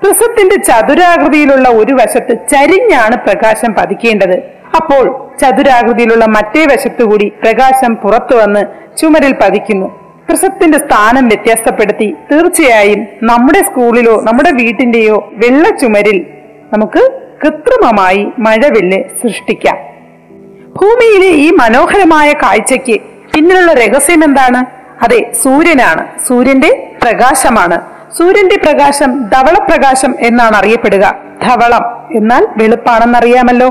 പ്രിസത്തിന്റെ 0.02 0.58
ചതുരാകൃതിയിലുള്ള 0.70 1.68
ഒരു 1.70 1.94
വശത്ത് 1.94 2.34
ചരിഞ്ഞാണ് 2.54 3.16
പ്രകാശം 3.26 3.72
പതിക്കേണ്ടത്. 3.74 4.38
അപ്പോൾ 4.78 5.06
ചതുരാകൃതിയിലുള്ള 5.42 6.26
മറ്റേ 6.26 6.64
വശത്തുകൂടി 6.66 7.28
പ്രകാശം 7.44 7.96
പുറത്തു 7.96 8.36
വന്ന് 8.36 8.64
ചുമരിൽ 8.98 9.34
പതിക്കുന്നു. 9.42 9.88
പ്രിസത്തിന്റെ 10.28 10.78
സ്ഥാനം 10.78 11.28
വ്യത്യാസപ്പെടുത്തി 11.28 12.08
തീർച്ചയായും 12.32 13.02
നമ്മുടെ 13.24 13.62
സ്കൂളിലോ 13.62 14.16
നമ്മുടെ 14.22 14.52
വീട്ടിന്റെയോ 14.52 15.18
വെള്ള 15.44 15.64
ചുമരിൽ 15.78 16.18
നമുക്ക് 16.74 17.27
കൃത്രിമമായി 17.44 18.28
മഴവില്ല് 18.40 19.04
സൃഷ്ടിക്കാം. 19.24 19.78
ഭൂമിയിലെ 20.82 21.28
ഈ 21.28 21.52
മനോഹരമായ 21.52 22.34
കാഴ്ചയ്ക്ക് 22.34 23.02
പിന്നിലുള്ള 23.34 23.74
രഹസ്യം 23.74 24.24
എന്താണ്? 24.24 24.66
അതെ 25.04 25.32
സൂര്യനാണ്. 25.44 26.20
സൂര്യന്റെ 26.28 26.92
പ്രകാശമാണ്. 27.02 27.82
സൂര്യന്റെ 28.18 28.56
പ്രകാശം 28.56 29.30
ധവളപ്രകാശം 29.30 30.16
എന്നാണ് 30.20 30.56
അറിയപ്പെടുക. 30.56 31.16
ധവളം 31.44 32.08
എന്നാൽ 32.16 32.48
വെളുപ്പാണെന്നറിയാമല്ലോ. 32.58 33.68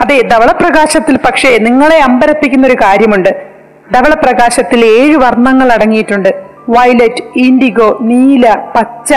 അതെ 0.00 0.20
ധവളപ്രകാശത്തിൽ 0.20 1.16
പക്ഷേ 1.16 1.58
നിങ്ങളെ 1.58 1.98
അമ്പരപ്പിക്കുന്ന 1.98 2.66
ഒരു 2.66 2.74
കാര്യമുണ്ട്. 2.74 3.46
ധവളപ്രകാശത്തിൽ 3.94 4.84
ഏഴ് 4.84 5.16
വർണങ്ങൾ 5.16 5.72
അടങ്ങിയിട്ടുണ്ട്. 5.72 6.42
വയലറ്റ് 6.68 7.22
ഇൻഡിഗോ 7.36 7.98
നീല 8.00 8.54
പച്ച 8.76 9.14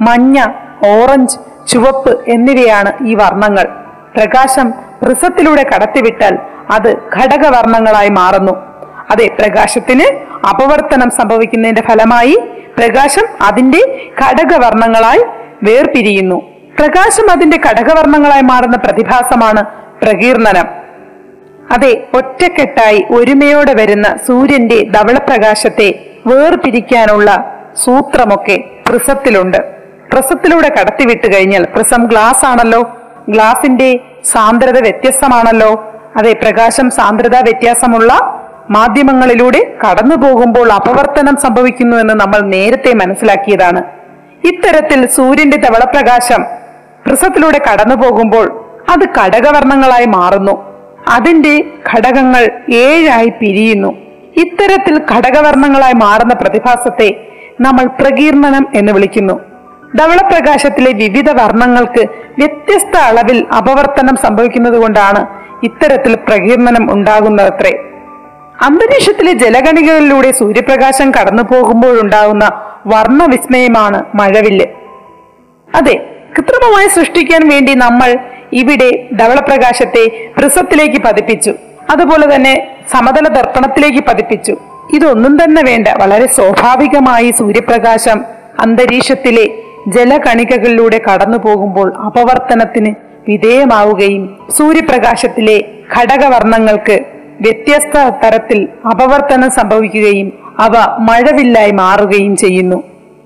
മഞ്ഞ 0.00 0.44
ഓറഞ്ച് 0.86 1.38
ചുവപ്പ് 1.66 2.24
എന്നിവയാണ് 2.28 3.06
ഈ 3.06 3.14
വർണങ്ങൾ. 3.14 3.66
പ്രകാശം 4.16 4.74
പ്രിസത്തിലൂടെ 5.02 5.62
കടത്തിവിട്ടാൽ 5.62 6.38
അത് 6.70 6.96
ഘടകവർണങ്ങളായി 7.16 8.08
മാറുന്നു. 8.08 8.52
അതെ 9.10 9.26
പ്രകാശത്തിന് 9.38 10.06
അപവർത്തനം 10.50 11.10
സംഭവിക്കുന്നതിന്റെ 11.10 11.82
ഫലമായി 11.88 12.36
പ്രകാശം 12.78 13.26
അതിന്റെ 13.40 13.80
ഘടകവർണങ്ങളായി 14.22 15.24
വേർപിരിയുന്നു. 15.62 16.42
പ്രകാശം 16.78 17.30
അതിന്റെ 17.30 17.56
ഘടകവർണങ്ങളായി 17.56 18.42
മാറുന്ന 18.42 18.76
പ്രതിഭാസമാണ് 18.76 19.64
പ്രകീർണനം. 20.02 20.66
അതെ 21.74 22.08
ഒറ്റക്കെട്ടായി 22.14 23.04
ഒരുമയോടെ 23.10 23.74
വരുന്ന 23.74 24.16
സൂര്യന്റെ 24.26 24.84
ധവളപ്രകാശത്തെ 24.84 25.88
വേർപിരിക്കാനുള്ള 26.26 27.30
സൂത്രമൊക്കെ 27.84 28.56
പ്രിസത്തിലുണ്ട് 28.86 29.73
പ്രിസത്തിലൂടെ 30.14 30.68
കടത്തിവിട്ട് 30.68 31.34
കഴിഞ്ഞാൽ 31.34 31.64
പ്രസം 31.74 32.06
ഗ്ലാസ് 32.06 32.44
ആണല്ലോ 32.46 32.80
ഗ്ലാസിന്റെ 33.28 34.00
സാന്ദ്രത 34.32 34.78
വ്യത്യസ്തമാണല്ലോ. 34.82 35.70
അതെ 36.16 36.32
പ്രകാശം 36.32 36.90
സാന്ദ്രത 36.90 37.36
വ്യത്യാസമുള്ള 37.36 38.40
മാധ്യമങ്ങളിലൂടെ 38.70 39.60
കടന്നു 39.82 40.16
പോകുമ്പോൾ 40.16 40.72
അപവർത്തനം 40.72 41.36
സംഭവിക്കുന്നു 41.36 41.96
എന്ന് 41.96 42.14
നമ്മൾ 42.14 42.40
നേരത്തെ 42.40 42.94
മനസ്സിലാക്കിയതാണ്. 42.94 43.82
ഇത്തരത്തിൽ 44.50 45.06
സൂര്യന്റെ 45.06 45.56
ധവളപ്രകാശം 45.56 46.42
പ്രസത്തിലൂടെ 47.06 47.58
കടന്നു 47.58 47.94
പോകുമ്പോൾ 47.94 48.46
അത് 48.92 49.04
ഘടകവർണങ്ങളായി 49.20 50.06
മാറുന്നു. 50.06 50.54
അതിന്റെ 51.08 51.54
ഘടകങ്ങൾ 51.92 52.44
ഏഴായി 52.74 53.28
പിരിയുന്നു. 53.28 53.90
ഇത്തരത്തിൽ 54.36 54.94
ഘടകവർണങ്ങളായി 55.12 55.92
മാറുന്ന 55.92 56.34
പ്രതിഭാസത്തെ 56.34 57.10
നമ്മൾ 57.60 57.86
പ്രകീർണനം 58.00 58.66
എന്ന് 58.74 58.92
വിളിക്കുന്നു. 58.92 59.53
ധവളപ്രകാശത്തിലെ 59.98 60.90
വിവിധ 61.02 61.28
വർണങ്ങൾക്ക് 61.40 62.02
വ്യത്യസ്ത 62.40 62.94
അളവിൽ 63.08 63.38
അപവർത്തനം 63.58 64.16
സംഭവിക്കുന്നത് 64.24 64.78
കൊണ്ടാണ് 64.82 65.20
ഇത്തരത്തിൽ 65.64 66.14
പ്രകീർണനം 66.28 66.84
ഉണ്ടാകുന്നതത്രേ. 66.94 67.72
അന്തരീക്ഷത്തിലെ 68.66 69.32
ജലഗണികളിലൂടെ 69.42 70.30
സൂര്യപ്രകാശം 70.40 71.08
കടന്നു 71.10 71.44
പോകുമ്പോഴുണ്ടാകുന്ന 71.52 72.44
വർണവിസ്മയമാണ് 72.86 73.98
മഴവില്ല്. 74.18 74.66
അതെ 75.68 75.94
കൃത്രിമമായി 76.34 76.88
സൃഷ്ടിക്കാൻ 76.88 77.42
വേണ്ടി 77.52 77.72
നമ്മൾ 77.74 78.10
ഇവിടെ 78.60 78.90
ധവളപ്രകാശത്തെ 79.20 80.04
പ്രിസത്തിലേക്ക് 80.36 80.98
പതിപ്പിച്ചു. 81.06 81.52
അതുപോലെ 81.92 82.26
തന്നെ 82.34 82.54
സമതല 82.92 83.26
ദർപ്പണത്തിലേക്ക് 83.38 84.02
പതിപ്പിച്ചു. 84.08 84.54
ഇതൊന്നും 84.96 85.34
തന്നെ 85.42 85.62
വേണ്ട 85.70 85.88
വളരെ 86.02 86.26
സ്വാഭാവികമായി 86.36 87.30
സൂര്യപ്രകാശം 87.40 88.18
അന്തരീക്ഷത്തിലെ 88.60 89.46
ജലകണികകളിലൂടെ 89.88 91.00
കടന്നു 91.10 91.38
പോകുമ്പോൾ 91.38 91.94
അപവർത്തനത്തിന് 91.94 92.94
വിധേയമാവുകയും 93.28 94.36
സൂര്യപ്രകാശത്തിലെ 94.58 95.64
ഘടകവർണങ്ങൾക്ക് 95.96 97.04
വ്യത്യസ്ത 97.40 97.98
തരത്തിൽ 98.24 98.68
അപവർത്തനം 98.90 99.50
സംഭവിക്കുകയും 99.50 100.32
അവ 100.58 100.76
മഴവില്ലായി 100.98 101.70
മാറുകയും 101.70 102.36
ചെയ്യുന്നു. 102.36 102.82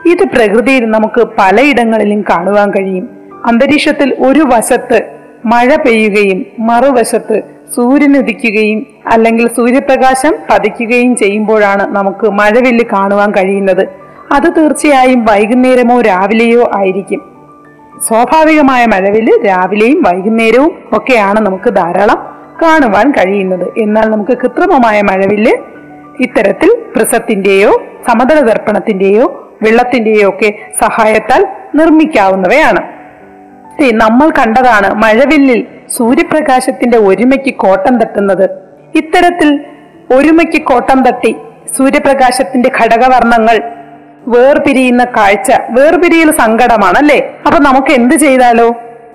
ഇത് 0.07 0.25
പ്രകൃതിയിൽ 0.25 0.85
നമുക്ക് 0.91 1.29
പലയിടങ്ങളിലും 1.39 2.23
കാണുവാൻ 2.23 2.71
കഴിയും. 2.71 3.09
അന്തരീക്ഷത്തിൽ 3.47 4.17
ഒരു 4.19 4.41
വശത്ത് 4.41 5.01
മഴ 5.47 5.75
പെയ്യുകയും 5.75 6.47
മറുവശത്ത് 6.59 7.43
സൂര്യൻ 7.77 8.19
ഉദിക്കുകയും 8.19 8.87
അല്ലെങ്കിൽ 9.07 9.49
സൂര്യപ്രകാശം 9.49 10.35
പതിക്കുകയും 10.51 11.17
ചെയ്യുമ്പോഴാണ് 11.17 11.97
നമുക്ക് 11.97 12.27
മഴവില്ല് 12.27 12.85
കാണുവാൻ 12.93 13.31
കഴിയുന്നത്. 13.31 14.08
അത് 14.33 14.57
തീർച്ചയായും 14.57 15.25
വൈകുന്നേരമോ 15.25 16.01
രാവിലെയോ 16.01 16.71
ആയിരിക്കും. 16.75 17.21
സ്വാഭാവികമായ 18.09 18.87
മഴവിൽ 18.87 19.47
രാവിലെയും 19.47 20.03
വൈകുന്നേരവും 20.03 20.79
ഒക്കെയാണ് 20.93 21.41
നമുക്ക് 21.41 21.71
ധാരാളം 21.71 22.37
കാണുവാൻ 22.63 23.11
കഴിയുന്നത്. 23.11 23.73
എന്നാൽ 23.79 24.07
നമുക്ക് 24.07 24.39
കൃത്രിമമായ 24.39 25.03
മഴവില്ല് 25.03 25.53
ഇത്തരത്തിൽ 26.21 26.83
പ്രിസത്തിന്റെയോ 26.97 27.83
സമതല 28.09 28.41
ദർപ്പണത്തിന്റെയോ 28.41 29.53
വെള്ളത്തിന്റെയോ 29.63 30.29
ഒക്കെ 30.29 30.55
സഹായത്താൽ 30.81 31.47
നിർമ്മിക്കാവുന്നവയാണ്. 31.75 32.83
നമ്മൾ 33.93 34.31
കണ്ടതാണ് 34.31 34.95
മഴവില്ലിൽ 34.95 35.67
സൂര്യപ്രകാശത്തിന്റെ 35.97 36.99
ഒരുമയ്ക്ക് 36.99 37.55
കോട്ടം 37.55 37.99
തട്ടുന്നത്. 37.99 38.51
ഇത്തരത്തിൽ 38.95 39.65
ഒരുമയ്ക്ക് 40.13 40.63
കോട്ടം 40.63 41.03
തട്ടി 41.03 41.37
സൂര്യപ്രകാശത്തിന്റെ 41.77 42.71
ഘടകവർണങ്ങൾ 42.83 43.78
വേർപിരിയുന്ന 44.35 45.05
കാഴ്ച 45.17 45.51
വേർപിരിയൽ 45.71 46.31
സങ്കടമാണല്ലേ? 46.31 47.19
അപ്പൊ 47.47 47.59
നമുക്ക് 47.59 47.93
എന്ത് 47.93 48.15
ചെയ്താലോ? 48.15 48.69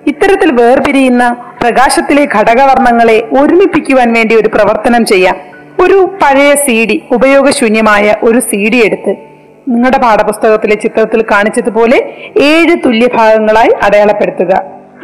ഇത്തരത്തിൽ 0.06 0.50
വേർപിരിയുന്ന 0.60 1.24
പ്രകാശത്തിലെ 1.60 2.24
ഘടകവർണങ്ങളെ 2.36 3.18
ഒരുമിപ്പിക്കുവാൻ 3.40 4.08
വേണ്ടി 4.12 4.34
ഒരു 4.36 4.48
പ്രവർത്തനം 4.48 5.04
ചെയ്യാം. 5.12 5.36
ഒരു 5.84 5.98
പഴയ 6.22 6.50
സി 6.54 6.76
ഡി 6.90 6.96
ഉപയോഗശൂന്യമായ 7.12 8.14
ഒരു 8.22 8.40
സി 8.40 8.60
ഡി 8.72 8.80
എടുത്ത് 8.86 9.12
നിങ്ങളുടെ 9.68 9.98
പാഠപുസ്തകത്തിലെ 9.98 10.74
ചിത്രത്തിൽ 10.74 11.20
കാണിച്ചതുപോലെ 11.22 11.98
ഏഴ് 12.50 12.74
തുല്യ 12.84 13.06
ഭാഗങ്ങളായി 13.14 13.72
അടയാളപ്പെടുത്തുക. 13.82 14.52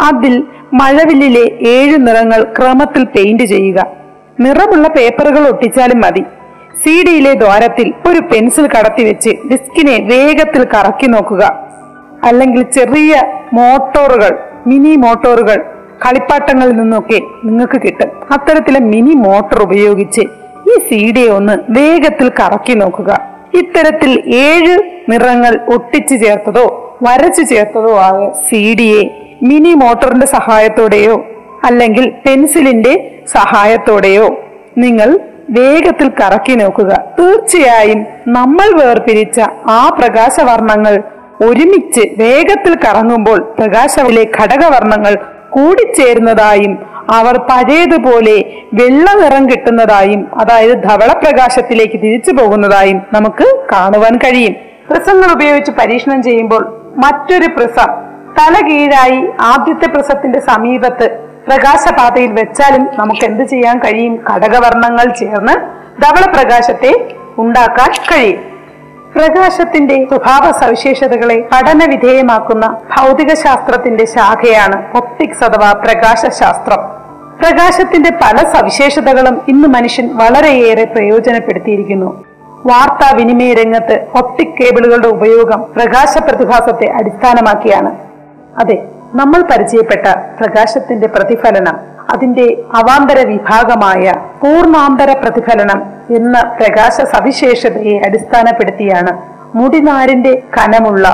അതിൽ 0.08 0.34
മഴവില്ലിലെ 0.72 1.46
ഏഴ് 1.76 1.96
നിറങ്ങൾ 2.06 2.42
ക്രമത്തിൽ 2.58 3.04
പെയിന്റ് 3.04 3.44
ചെയ്യുക. 3.44 3.80
നിറമുള്ള 4.40 4.88
പേപ്പറുകൾ 4.88 5.42
ഒട്ടിച്ചാലും 5.48 6.00
മതി. 6.00 6.22
സി 6.74 6.94
ഡിയിലെ 7.06 7.32
ദ്വാരത്തിൽ 7.42 7.88
ഒരു 8.08 8.20
പെൻസിൽ 8.30 8.66
കടത്തി 8.74 9.02
വെച്ച് 9.08 9.32
ഡിസ്കിനെ 9.50 9.96
വേഗത്തിൽ 10.10 10.62
കറക്കി 10.74 11.08
നോക്കുക. 11.14 11.42
അല്ലെങ്കിൽ 12.28 12.62
ചെറിയ 12.76 13.12
മോട്ടോറുകൾ 13.58 14.32
മിനി 14.70 14.92
മോട്ടോറുകൾ 15.04 15.58
കളിപ്പാട്ടങ്ങളിൽ 16.04 16.74
നിന്നൊക്കെ 16.80 17.18
നിങ്ങൾക്ക് 17.46 17.78
കിട്ടും. 17.84 18.10
അത്തരത്തിലെ 18.34 18.80
മിനി 18.92 19.14
മോട്ടോർ 19.26 19.58
ഉപയോഗിച്ച് 19.62 20.22
ഈ 20.70 20.76
സി 20.88 21.00
ഡി 21.16 21.24
ഒന്ന് 21.38 21.54
വേഗത്തിൽ 21.78 22.28
കറക്കി 22.40 22.74
നോക്കുക. 22.82 23.10
ഇത്തരത്തിൽ 23.60 24.10
ഏഴ് 24.46 24.74
നിറങ്ങൾ 25.12 25.52
ഒട്ടിച്ചു 25.74 26.16
ചേർത്തതോ 26.24 26.66
വരച്ചു 27.02 27.42
ചേർത്തതോ 27.52 27.92
ആയ 28.06 28.20
സി 28.46 28.62
ഡിയെ 28.78 29.02
മിനി 29.42 29.72
മോട്ടറിന്റെ 29.82 30.28
സഹായത്തോടെയോ 30.36 31.16
അല്ലെങ്കിൽ 31.68 32.06
പെൻസിലിന്റെ 32.26 32.94
സഹായത്തോടെയോ 33.32 34.26
നിങ്ങൾ 34.76 35.08
വേഗത്തിൽ 35.50 36.08
കറക്കി 36.20 36.54
നോക്കുക. 36.54 36.92
തീർച്ചയായും 37.18 38.06
നമ്മൾ 38.28 38.68
വേർപിരിച്ച 38.80 39.40
ആ 39.68 39.88
പ്രകാശവർണങ്ങൾ 39.88 41.02
ഒരുമിച്ച് 41.44 42.00
വേഗത്തിൽ 42.18 42.74
കറങ്ങുമ്പോൾ 42.84 43.38
പ്രകാശത്തിലെ 43.58 44.24
ഘടകവർണങ്ങൾ 44.40 45.14
കൂടിച്ചേരുന്നതായും 45.50 46.78
അവർ 47.10 47.36
പഴയതുപോലെ 47.38 48.36
വെള്ള 48.74 49.06
നിറം 49.20 49.50
കിട്ടുന്നതായും 49.50 50.20
അതായത് 50.40 50.82
ധവളപ്രകാശത്തിലേക്ക് 50.82 51.98
തിരിച്ചു 52.02 52.32
പോകുന്നതായും 52.32 53.02
നമുക്ക് 53.12 53.46
കാണുവാൻ 53.72 54.16
കഴിയും. 54.16 54.54
പ്രസങ്ങൾ 54.90 55.32
ഉപയോഗിച്ച് 55.32 55.72
പരീക്ഷണം 55.72 56.22
ചെയ്യുമ്പോൾ 56.22 56.62
മറ്റൊരു 56.96 57.48
പ്രസം 57.56 57.90
തല 58.38 58.54
കീഴായി 58.66 59.18
ആദ്യത്തെ 59.40 59.86
പ്രസത്തിന്റെ 59.86 60.40
സമീപത്ത് 60.40 61.29
പ്രകാശപാതയിൽ 61.48 62.32
വെച്ചാലും 62.32 62.84
നമുക്ക് 62.98 63.24
എന്ത് 63.24 63.44
ചെയ്യാൻ 63.44 63.78
കഴിയും? 63.78 64.14
ഘടകവർണങ്ങൾ 64.30 65.14
ചേർന്ന് 65.14 65.54
ധവള 66.02 66.24
പ്രകാശത്തെ 66.32 66.92
ഉണ്ടാക്കാൻ 67.38 67.90
കഴിയും. 68.10 68.40
പ്രകാശത്തിന്റെ 69.16 70.06
സ്വഭാവ 70.08 70.52
സവിശേഷതകളെ 70.52 71.48
പഠന 71.52 71.90
വിധേയമാക്കുന്ന 71.90 72.66
ഭൗതിക 72.96 73.34
ശാസ്ത്രത്തിന്റെ 73.34 74.04
ശാഖയാണ് 74.04 74.96
ഒപ്റ്റിക്സ് 74.96 75.44
അഥവാ 75.44 75.72
പ്രകാശശാസ്ത്രം. 75.72 76.82
പ്രകാശത്തിന്റെ 77.40 78.10
പല 78.10 78.36
സവിശേഷതകളും 78.36 79.40
ഇന്ന് 79.48 79.68
മനുഷ്യൻ 79.68 80.16
വളരെയേറെ 80.16 80.84
പ്രയോജനപ്പെടുത്തിയിരിക്കുന്നു. 80.84 82.24
വാർത്താ 82.66 83.16
വിനിമയ 83.16 83.54
രംഗത്ത് 83.54 84.06
ഒപ്റ്റിക് 84.18 84.56
കേബിളുകളുടെ 84.60 85.08
ഉപയോഗം 85.08 85.60
പ്രകാശ 85.76 86.18
പ്രതിഭാസത്തെ 86.18 86.86
അടിസ്ഥാനമാക്കിയാണ്. 86.90 87.92
അതെ 88.58 88.76
നമ്മൾ 89.10 89.40
പരിചയപ്പെട്ട 89.44 90.06
പ്രകാശത്തിന്റെ 90.38 91.08
പ്രതിഫലനം 91.08 91.76
അതിന്റെ 92.12 92.44
അവാന്തര 92.74 93.18
വിഭാഗമായ 93.28 94.12
പൂർണാന്തര 94.40 95.10
പ്രതിഫലനം 95.18 95.80
എന്ന 96.14 96.36
പ്രകാശ 96.56 96.96
സവിശേഷതയെ 97.12 97.96
അടിസ്ഥാനപ്പെടുത്തിയാണ് 98.00 99.12
മുടിനാരിന്റെ 99.54 100.32
കനമുള്ള 100.56 101.06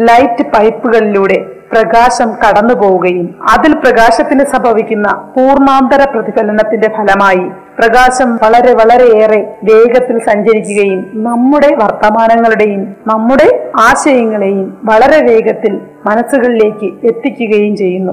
ലൈറ്റ് 0.00 0.44
പൈപ്പുകളിലൂടെ 0.50 1.38
പ്രകാശം 1.70 2.28
കടന്നു 2.42 2.74
പോവുകയും 2.74 3.26
അതിൽ 3.48 3.72
പ്രകാശത്തിന് 3.78 4.44
സംഭവിക്കുന്ന 4.46 5.08
പൂർണാന്തര 5.34 6.02
പ്രതിഫലനത്തിന്റെ 6.12 6.88
ഫലമായി 6.94 7.44
പ്രകാശം 7.78 8.36
വളരെ 8.36 8.74
വളരെയേറെ 8.74 9.54
വേഗത്തിൽ 9.64 10.18
സഞ്ചരിക്കുകയും 10.18 11.10
നമ്മുടെ 11.14 11.74
വർത്തമാനങ്ങളുടെയും 11.74 12.96
നമ്മുടെ 13.06 13.70
ആശയങ്ങളെയും 13.80 14.78
വളരെ 14.84 15.22
വേഗത്തിൽ 15.26 15.80
മനസ്സുകളിലേക്ക് 16.06 17.06
എത്തിക്കുകയും 17.06 17.76
ചെയ്യുന്നു. 17.76 18.12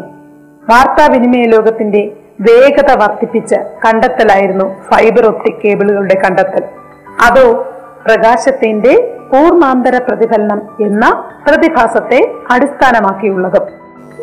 വാർത്താവിനിമയ 0.69 1.43
ലോകത്തിന്റെ 1.43 2.11
വേഗത 2.41 2.91
വർദ്ധിപ്പിച്ച 2.91 3.55
കണ്ടെത്തലായിരുന്നു 3.55 4.75
ഫൈബർ 4.91 5.25
ഒപ്റ്റിക് 5.25 5.61
കേബിളുകളുടെ 5.65 6.21
കണ്ടെത്തൽ. 6.23 6.63
അതോ 7.25 7.73
പ്രകാശത്തിന്റെ 8.05 9.17
പൂർണാന്തര 9.31 9.97
പ്രതിഫലനം 9.97 10.61
എന്ന 10.81 11.23
പ്രതിഭാസത്തെ 11.47 12.31
അടിസ്ഥാനമാക്കിയുള്ളതും. 12.51 13.65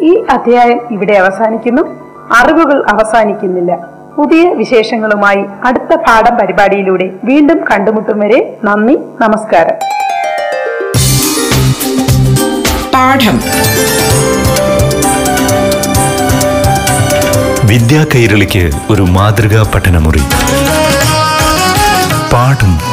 ഈ 0.02 0.24
അധ്യായം 0.30 0.80
ഇവിടെ 0.90 1.12
അവസാനിക്കുന്നു. 1.12 1.82
അറിവുകൾ 2.40 2.84
അവസാനിക്കുന്നില്ല. 2.88 4.01
പുതിയ 4.16 4.48
വിശേഷങ്ങളുമായി 4.48 5.44
അടുത്ത 5.64 5.94
പാഠം 5.94 6.36
പരിപാടിയിലൂടെ 6.36 7.10
വീണ്ടും 7.24 7.64
കണ്ടുമുട്ടും 7.70 8.20
വരെ 8.20 8.58
നന്ദി 8.64 8.98
നമസ്കാരം. 9.20 9.74
പാഠം. 12.94 13.40
വിദ്യാ 17.64 18.06
കൈരളിക്ക് 18.14 18.70
ഒരു 18.90 19.02
മാതൃകാ 19.02 19.72
പഠനമുറി. 19.74 20.22
പാഠം. 22.32 22.91